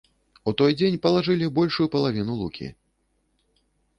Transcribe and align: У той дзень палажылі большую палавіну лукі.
У 0.51 0.53
той 0.59 0.71
дзень 0.79 0.97
палажылі 1.03 1.51
большую 1.57 1.87
палавіну 1.95 2.33
лукі. 2.41 2.71